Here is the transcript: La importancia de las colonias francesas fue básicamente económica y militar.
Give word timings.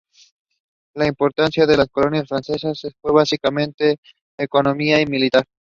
La 0.95 1.05
importancia 1.05 1.67
de 1.67 1.77
las 1.77 1.87
colonias 1.89 2.27
francesas 2.27 2.81
fue 2.99 3.11
básicamente 3.11 3.97
económica 4.35 4.99
y 4.99 5.05
militar. 5.05 5.43